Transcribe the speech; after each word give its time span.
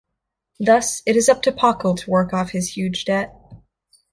Thus, 0.59 1.03
it 1.05 1.15
is 1.15 1.29
up 1.29 1.43
to 1.43 1.51
Pockle 1.51 1.95
to 1.95 2.09
work 2.09 2.33
off 2.33 2.49
his 2.49 2.75
huge 2.75 3.05
debt. 3.05 3.35